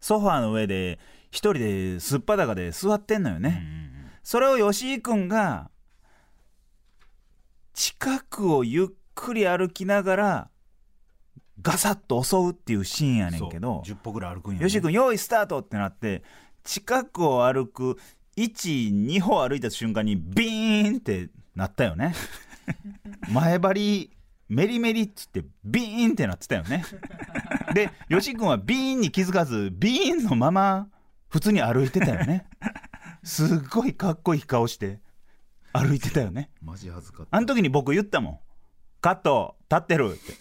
[0.00, 1.00] ソファーの上で
[1.32, 4.10] 一人ですっぱだかで座ってんのよね、ううんうん。
[4.22, 5.70] それを吉井君が
[7.74, 10.50] 近くをゆっくり歩きながら
[11.60, 16.22] ガサッと襲うっていうシーンやねんけどそう10歩ぐらい歩くんや、ね、吉井君用意スタートってなって
[16.62, 17.98] 近くを歩く
[18.36, 22.14] 12歩歩いた瞬間にビーンってなったよね。
[23.32, 24.16] 前張り
[24.48, 26.84] メリメリっつってビーンってなってたよね。
[27.74, 30.88] で吉井君はビーンに気づかずビーンのまま
[31.28, 32.46] 普通に歩いてたよね。
[33.24, 35.00] すっごいかっこいい顔して
[35.72, 36.50] 歩いてたよね。
[36.62, 37.36] マジ恥ずかった。
[37.36, 38.38] あの時に僕言ったもん
[39.08, 40.34] カット立ってるって。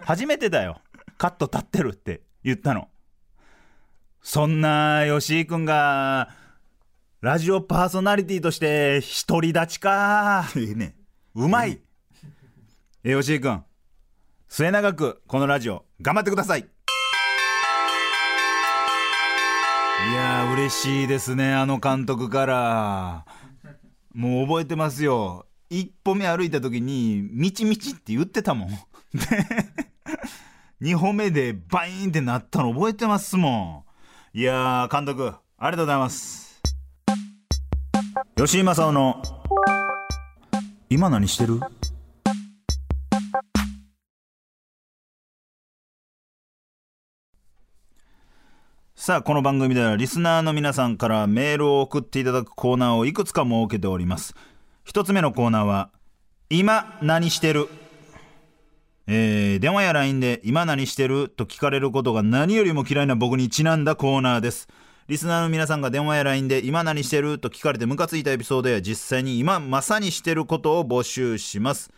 [0.00, 0.82] 初めてだよ。
[1.16, 2.88] カット立ってるって言ったの。
[4.20, 6.28] そんな吉井君が
[7.22, 10.44] ラジオパーソナリティとして独り立ちか。
[10.54, 10.94] ええね。
[11.34, 11.80] うまい。
[13.02, 13.64] え吉井君。
[14.48, 16.60] 末永くこのラジオ頑張ってください。
[16.60, 16.64] い
[20.14, 23.24] やー嬉しいですねあの監督から。
[24.12, 28.68] もう覚えてますよ一歩目歩いた時に「みちみち」って言ってたもん。
[28.68, 28.76] で
[30.80, 33.84] 2歩目でバインってなったの覚えてますも
[34.34, 34.38] ん。
[34.38, 36.60] いや監督ありがとうございます。
[38.36, 39.22] 吉井正夫の
[40.90, 41.60] 「今何してる?」
[48.96, 54.34] さあこの番組ではリスナーの皆さんからメールを送っていただくコーナーをいくつか設けております。
[54.84, 55.90] 一つ目のコーナーは
[56.50, 57.68] 「今何してる?」
[59.06, 64.68] えー電話や LINE で「今何してる?」と聞かれることが何よりも嫌いな僕にちなんだコーナーです
[65.08, 71.90] リスナーの皆さんが電話や LINE で「今何してる?」と聞かれてムカついたエピソードや実際に今まさにしてることを募集します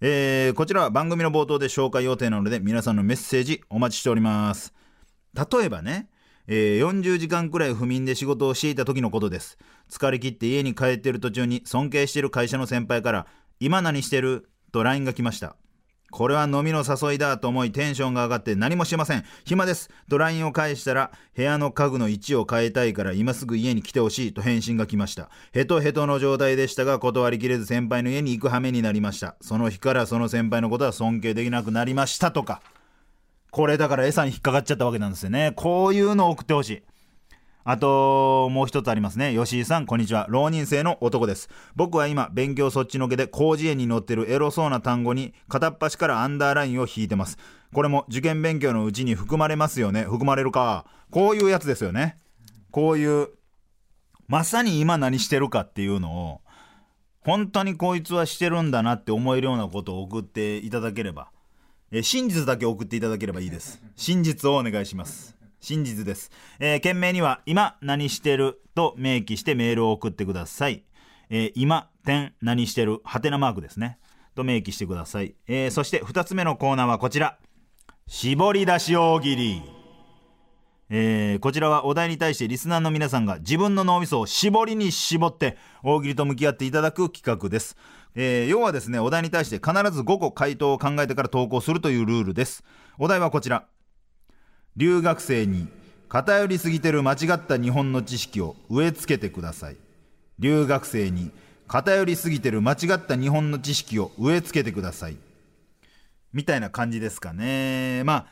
[0.00, 4.72] えーこちらは番組の冒頭で紹介予定なので皆さんのメッセージお待ちしております
[5.34, 6.08] 例えばね、
[6.50, 9.58] えー40時間くらい不眠で仕事をしていた時のことです。
[9.90, 13.26] 疲れ切って家に帰ってる途中に尊敬している会社の先輩から
[13.60, 15.56] 「今何してる?」と LINE が来ました。
[16.10, 19.24] これは飲みの誘いだと思いテンションが上がって何もしてません。
[19.44, 19.90] 暇です。
[20.08, 25.28] と LINE を返したら部屋の家具の位置を変えたいから今すぐ家に来てほしいと返信が来ました。
[25.52, 29.36] ヘトヘトの状態でしたが断りきれず先輩の家に行く羽目になりました。
[29.42, 32.62] その日からその先輩のことは尊敬できなくなりましたとか。
[33.58, 36.82] これだから餌に引っかかっちゃったわけなんですよねこういうのを送ってほしい
[37.64, 39.34] あと、もう一つありますね。
[39.36, 40.26] 吉井さん、こんにちは。
[40.30, 41.50] 浪人生の男です。
[41.74, 47.36] 僕は今、勉強そっちのけで、広辞苑に載ってるエロそうな単語に、片っ端からアンダーラインを引いてます。
[47.74, 50.04] これも受験勉強のうちに含まれますよね。
[50.04, 50.86] 含まれるか。
[51.10, 52.16] こういうやつですよね。
[52.70, 53.28] こういう、
[54.28, 56.40] まさに今何してるかっていうのを、
[57.20, 61.32] 本当にこいつはしてるんだなって思えるようなことを送っていただければ、
[61.90, 63.80] えー真実だけ送っていただければいいです。
[63.96, 65.36] 真実をお願いします。
[65.60, 66.30] 真実です。
[66.60, 70.84] えー件名には、今何してると明記してメールを送ってください。
[71.30, 73.98] えー今、点、何してる、はてなマークですね。
[74.34, 75.34] と明記してください。
[75.46, 77.38] えーそして二つ目のコーナーはこちら。
[78.06, 79.62] 絞り出し大喜利。
[80.90, 87.76] えーこちらはお題に対してリスナーの皆さんが自分の脳みそを絞りに絞って大喜利と向き合っていただく企画です、
[88.14, 92.64] えー要はですねお題に対して必ず5個回答を考えてから投稿するというルールです。
[92.98, 93.66] お題はこちら。
[94.76, 95.68] 留学生に
[96.08, 99.76] 偏りすぎてる間違った日本の知識を植え付けてください。
[100.38, 101.30] 留学生に
[101.66, 105.16] 偏りすぎてる間違った日本の知識を植え付けてください。
[106.32, 108.02] みたいな感じですかね。
[108.04, 108.26] ま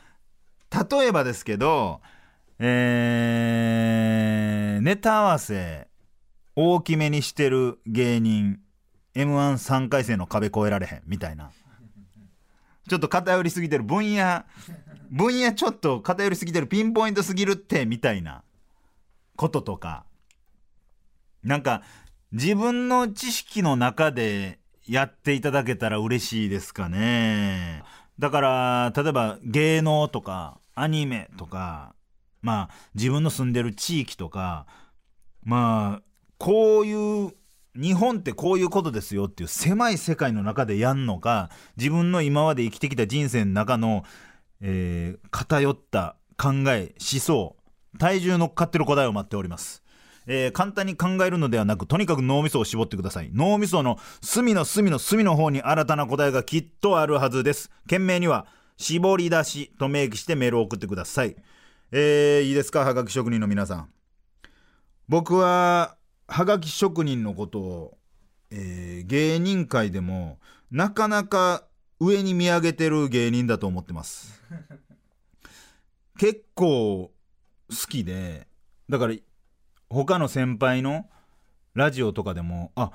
[0.71, 2.01] あ例えばですけど
[2.59, 5.87] えーネタ合わせ
[6.55, 8.59] 大きめにしてる芸人
[9.17, 11.51] m 1 3回戦の壁越えられへんみたいな。
[12.87, 14.45] ちょっと偏りすぎてる分野
[15.09, 18.43] 分野ちょっと偏りすぎてるピンポイントすぎるってみたいな
[19.35, 20.05] こととか。
[21.43, 21.81] なんか
[22.31, 27.83] 自分の知識の中でやっていただけたら嬉しいですかね。
[28.19, 31.95] だから例えば芸能とかアニメとか
[32.41, 34.65] まあ自分の住んでる地域とか
[35.43, 36.01] まあ
[36.37, 37.33] こういう
[37.77, 44.03] 日本ってこういうことですよっていう狭い世界の中でやんのか自分の今まで生きてきた人生の中の、
[44.61, 47.55] えー偏った考え思想
[47.99, 49.83] 体重乗っかってる答えを待っております。
[50.25, 53.31] えー簡単に考えるのではなくとにかく脳みそを絞ってください。
[53.33, 57.71] 脳みその隅の隅の隅の方に新たな答えがきっとあるはずです。
[57.87, 61.35] 件名には絞り出しと明記してメールを送ってください。
[61.91, 62.81] えーいいですか？
[62.81, 63.89] はがき職人の皆さん。
[65.07, 65.95] 僕は
[66.27, 67.97] はがき職人のことを、
[68.51, 71.63] えー芸人界でもなかなか
[71.99, 74.41] 上に見上げてる芸人だと思ってます。
[76.19, 77.11] 結構
[77.69, 78.47] 好きで
[78.89, 79.15] だから
[79.89, 81.05] 他の先輩の
[81.73, 82.91] ラジオとかでもあ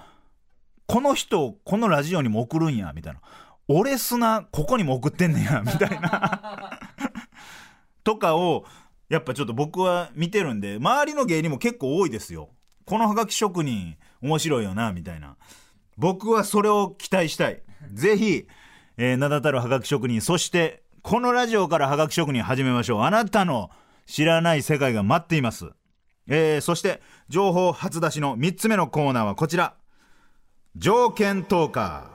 [0.87, 3.21] この人このラジオにも送るんやみたいな。
[3.69, 6.79] 俺砂ここにも送ってんねやみたいな。
[8.05, 8.65] とかを
[9.09, 12.51] やっぱちょっと僕は見てるんで周りの芸人も結構多いですよ。
[12.85, 15.37] このハガキ職人面白いよなみたいな。
[15.97, 17.63] 僕はそれを期待したい。
[17.93, 18.47] ぜひ、
[18.97, 23.03] えー名だたるハガキ職人そしてこのラジオからハガキ職人始めましょう。
[23.03, 23.71] あなたの
[24.07, 25.71] 知らない世界が待っています。
[26.29, 29.75] えーそして情報初出しの3つ目のコーナーはこちら。
[30.77, 32.12] 条件トーカー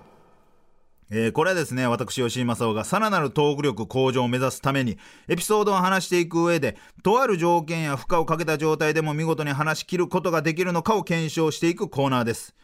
[1.09, 12.55] えーこれはですね私吉井正夫がさらなるトーク力向上を目指すためにエピソードを話していく上でとある条件や負荷をかけた状態でも見事に話し切ることができるのかを検証していくコーナーです。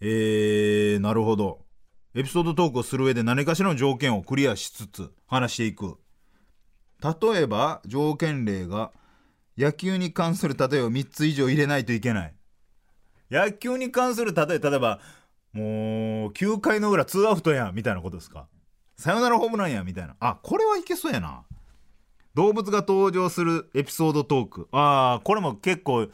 [0.00, 1.60] えー、なるほど。
[2.14, 5.98] エピソードトークをする上で何かしらの条件をクリアしつつ話していく。
[7.00, 8.92] 例えば条件例が
[9.56, 12.34] 野球に関する例えを3つ以上入れないといけない。
[13.30, 15.00] 野球に関する例え例えば
[15.52, 18.48] もう9回の裏ツーアウトやんみたいなことですか？
[18.96, 20.16] サヨナラホームランやんみたいな。
[20.20, 21.44] あこれはいけそうやな。
[22.34, 24.68] 動物が登場するエピソードトーク。
[24.72, 26.04] ああこれも結構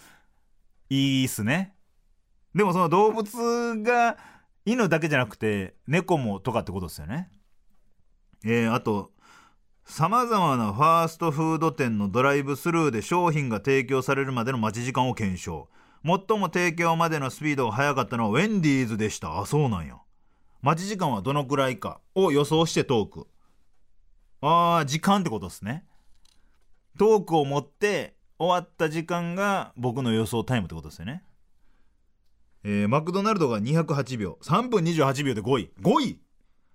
[0.91, 1.75] いいっすね。
[2.55, 4.17] でもその動物が
[4.65, 7.31] 犬だけじゃなくて猫もとかってことですよね。
[8.45, 9.13] えー、あと
[9.85, 15.69] さまざまなファーストフード店のドライブスルーで商品が提供されるまでの待ち時間を検証。
[16.05, 19.41] 最も提供までのスピードが速かったのはウェンディーズでした。
[19.41, 19.97] あそうなんや。
[20.63, 23.27] 待ち時間はどのくらいかを予想してトーク。
[24.41, 25.85] あー時間ってことですね。
[26.99, 31.23] トークを持って終わった時間が僕の予想タイムってことですよね。
[32.65, 36.21] えーマクドナルドが208秒3分28秒で5位5位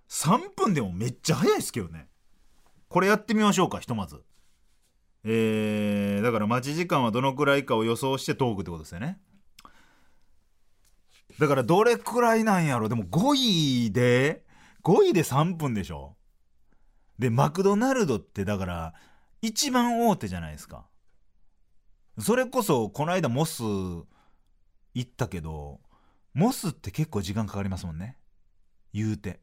[0.09, 2.07] 3分でもめっちゃ早いですけどね。
[2.89, 4.21] これやってみましょうかひとまず。
[5.25, 9.19] えー、だから待ち時間はどのくらいかを予想してトークってことですよね。
[11.39, 12.89] だからどれくらいなんやろ。
[12.89, 14.43] でも5位で
[14.83, 16.15] 5位で3分でしょ。
[17.17, 18.93] でマクドナルドってだから
[19.41, 20.85] 一番大手じゃないですか。
[22.19, 24.05] それこそこの間モス行
[25.01, 25.79] ったけど
[26.33, 28.17] モスって結構時間かかりますもんね。
[28.93, 29.39] 言うて。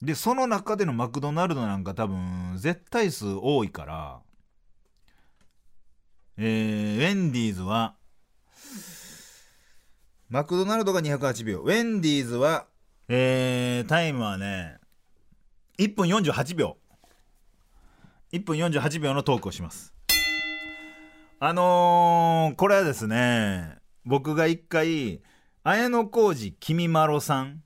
[0.00, 4.20] でその中でのマクドナルドなんか多分絶対数多いから
[6.44, 7.94] えー、ウェンディーズは
[10.28, 12.66] マクドナルドが208秒ウェンディーズは
[13.08, 14.78] えー、タイムはね
[15.78, 16.78] 1分48秒
[18.32, 19.92] 1分48秒のトークをします。
[21.38, 25.20] あのー、これはですね僕が一回
[25.62, 27.62] 綾小路きみまろさん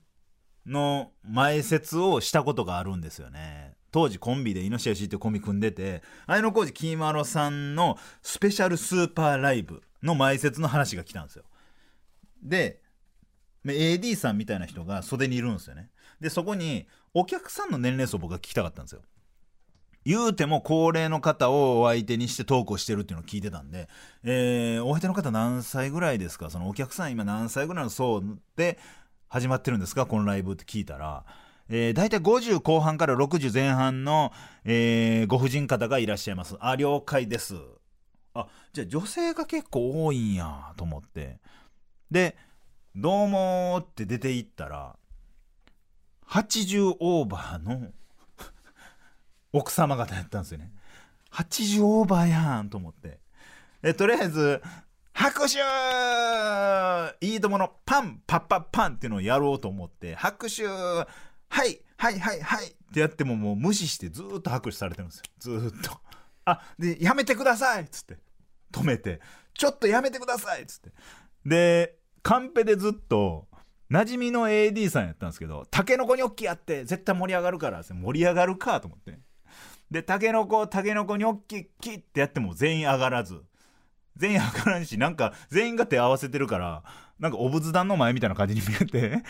[0.67, 11.45] の前説をしたことがあるんですよね当時コンビでイノシシってコンビ組んでて綾小路きみまろさんのスペシャルスーパーライブの前説の話が来たんですよ。
[12.43, 12.81] で
[13.65, 15.89] AD さんみたいな人が袖にいるんですよね。
[16.21, 19.01] でそこにお客さんの年齢層僕が聞きたかったんですよ。
[20.05, 23.89] 言うても高齢の方をお相手にしてトークをしてるっていうのを聞いてたんで、
[24.23, 26.49] えー、お相手の方何歳ぐらいですか？
[26.49, 28.23] そのお客さん今何歳ぐらいの層
[28.55, 28.79] で
[29.27, 30.05] 始まってるんですか？
[30.05, 31.25] このライブって聞いたら、
[31.69, 34.31] えー、大体50後半から60前半の、
[34.63, 36.55] えー、ご婦人方がいらっしゃいます。
[36.59, 37.55] あ了解です。
[38.33, 41.39] あじゃあ女性が結構多いんやと思って。
[42.09, 42.37] で
[42.95, 44.95] 「どうも」って出て行ったら
[46.27, 47.91] 80オーバーの
[49.51, 50.71] 奥様方やったんですよね。
[51.31, 53.19] 80オーバーやんと思って。
[53.83, 54.61] えとりあえず
[55.13, 55.57] 拍手
[57.25, 60.63] いいとものパンパッパッパンっていうのをやろうと思って拍手
[61.49, 62.67] はいはいはいはい。
[62.67, 65.59] ってやってももう無視してずっと拍手されてるんですよ。
[65.59, 65.99] ずっと。
[66.45, 68.17] あでやめてくださいっつって。
[68.71, 69.19] 止めて。
[69.53, 70.91] ちょっとやめてくださいっつって。
[71.45, 73.47] でカンペでずっと
[73.91, 79.17] 馴染みの AD さんやったんですけどタケノコニョッキやって絶対盛り上がるから盛り上がるかと思って。
[79.89, 83.41] で、タケノコ、タケノコニョッキ、キってやっても全員上がらず。
[84.17, 86.83] 全員上がらんし、なんか全員が手合わせてるから、
[87.19, 89.23] なんかお仏壇の前みたいな感じに見えて、で、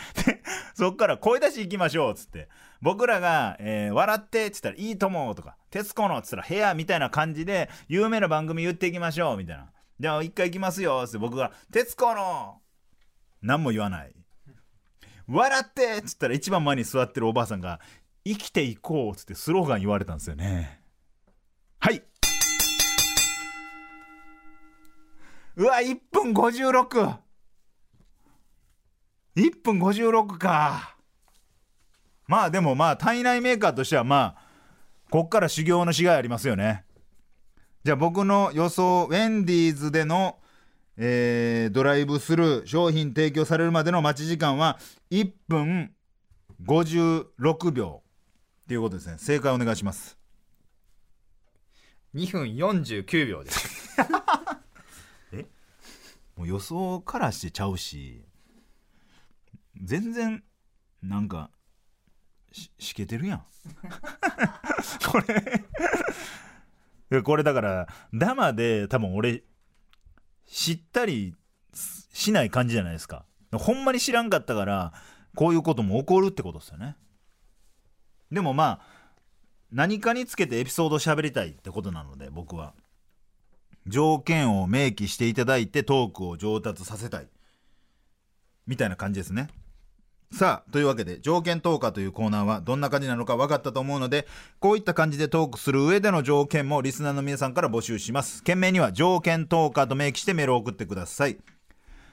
[0.74, 2.48] そっから声出し行きましょうっ、つって。
[2.80, 9.70] 僕らが、えー、笑ってっ、つったらいいと思うとか、徹子のっ、つったら部屋みたいな感じで、有名な番組言っていきましょう、みたいな。
[9.98, 12.60] じゃあ一回行きますよ、つって僕が、徹子の
[13.42, 14.12] 何も言わない。
[15.26, 17.80] 笑ってっつったら一番前に座ってるおばあさんが、
[18.28, 20.82] 生きていこうっつってスローガン言われたんですよね
[21.78, 22.02] はい
[25.56, 27.27] うわ1分 56!
[29.38, 30.96] 561分56か。
[32.26, 34.42] まあでもまあ体内メーカーとしてはまあ
[35.10, 36.84] こっから修行のしがいありますよね。
[37.84, 40.38] じゃあ僕の予想ウェンディーズでの、
[40.96, 44.78] えー、ドライブスルー商品提供されるまでの待ち時間は
[45.10, 45.94] 1分
[46.64, 48.02] 56秒
[48.64, 49.14] っていうことですね。
[49.18, 50.18] 正解お願いします。
[52.14, 53.96] 2分49秒です。
[55.32, 55.46] え？
[56.36, 58.27] もう予想からしてちゃうし
[59.82, 60.42] 全然
[61.02, 61.50] なんか
[62.78, 63.44] しけてるやん。
[65.10, 65.20] こ
[67.10, 67.22] れ。
[67.22, 69.42] これだからダマで多分俺
[70.46, 71.34] 知ったり
[72.12, 73.24] しない感じじゃないですか。
[73.52, 74.92] ほんまに知らんかったから
[75.34, 76.96] こういうことも起こるってことですよね。
[78.30, 78.98] でもまあ
[79.70, 82.74] 何かにつけてエピソード喋りたいってことなので僕は。
[83.86, 87.28] 条件を明記していただいてトークを上達させたい。
[88.66, 89.48] みたいな感じですね。
[90.30, 94.26] さあというわけで条件投下というコーナーはどんな感じなのか分かったと思うので
[94.60, 98.42] こういった感じでトークする上での条件もリスナーの皆さんから募集します。
[98.42, 101.38] 件名には条件投下と明記してメールを送ってください。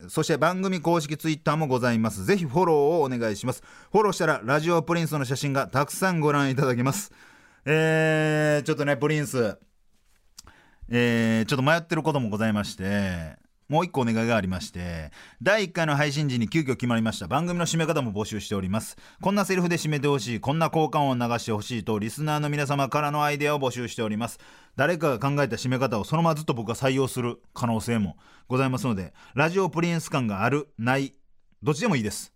[0.07, 2.23] そして番組公式ツイッターもございます。
[2.23, 3.61] ぜひフォローをお願いします。
[3.91, 7.11] フォローしたらラジオプリンスの写真がたくさんご覧いただけます。
[7.65, 9.57] えー、ちょっとね、プリンス、
[10.89, 13.37] えー、ちょっと迷ってることもございまして、
[13.69, 15.11] もう一個お願いがありまして、
[15.41, 18.97] 第1回の配信時に急遽決まりました番組の締め方も募集しております。
[19.21, 24.39] こんなセリフで締めてほしい、こんな交換音を流してほしいと、リスナーの皆様からのアイデアを募集しております。
[24.75, 28.17] 誰かが考えた締め方をそのままずっと僕が採用する可能性も
[28.47, 31.13] ございますので、ラジオプリンス感がある、ない、
[31.61, 32.33] どっちでもいいです。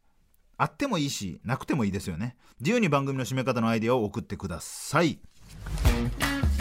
[0.58, 2.36] あってもいいし、なくてもいいですよね。
[2.60, 5.20] 自由に番組の締め方のアイデアを送ってください。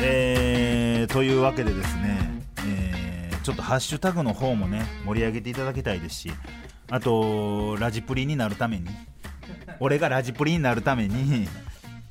[0.01, 2.22] えー、というわけでですね、
[3.43, 6.31] ちょっとハッシュタグの方もね、盛り上げていただきたいですし、
[6.91, 8.89] あと、ラジプリになるために、
[9.81, 11.49] 俺がラジプリになるために、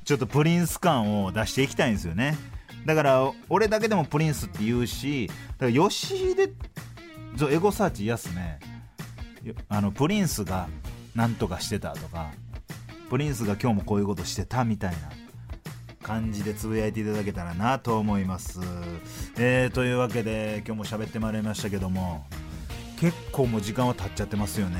[0.04, 2.36] ちょっとプリンス感を出していきたいんですよね。
[2.84, 5.28] だから、俺だけでもプリンスって言うし、
[5.58, 6.50] だから吉で、
[7.50, 8.58] エゴサーチ癒すね。
[9.68, 10.68] あのプリンスが
[11.14, 12.30] なんとかしてたとか
[13.10, 15.10] プリンスが今日もこういうことしてたみたいな
[16.02, 18.60] 感じでつぶやいていただけたらなと思います、
[19.38, 22.26] えー、というわけで今日も喋ってまいりましたけども
[23.00, 24.78] 結構もう時間は経っちゃってますよね。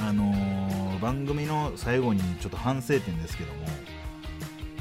[0.00, 0.66] あのー
[0.98, 3.66] 番組の最後にちょっと反省点ですけども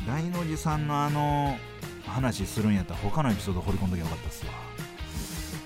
[0.07, 1.57] 大の字さんのあの
[2.05, 4.53] 話するんやったら他のエピソード掘り込んどきゃよかったっすわ。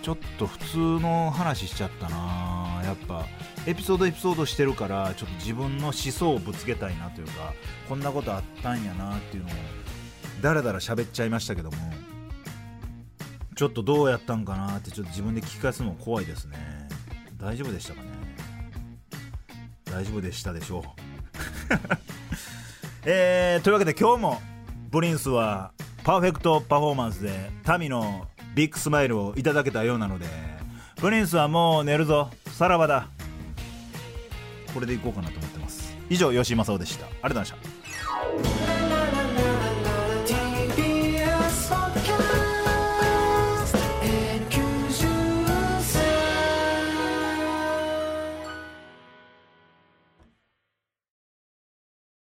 [0.02, 3.26] ちょっと普通の話しちゃったなやっぱ。
[3.68, 7.54] エピソードエピソードしてるからちょっと自分の思想をぶつけたいなというか
[7.88, 9.54] こんなことあったんやなっていうのを
[10.42, 11.78] だらだら喋っちゃいましたけども
[13.56, 16.58] ちょっとどうやったんかなってちょっと自分で聞き返すのも怖いですね。
[17.38, 18.08] 大丈夫でしたかね？
[19.84, 20.84] 大丈夫でしたでしょう。
[23.04, 24.42] えー、というわけで今日も
[24.92, 25.74] プリンスは
[26.06, 30.26] パーフェクトパフォーマンスで民のビッグスマイルをいただけたようなので
[30.96, 32.30] プリンスはもう寝るぞ。
[32.54, 33.10] さらばだ。
[34.74, 35.96] これでいこうかなと思ってます。
[36.10, 37.06] 以上吉井正夫でした。
[37.06, 37.79] ありがとうございました。